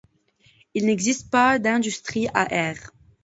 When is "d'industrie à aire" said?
1.59-2.89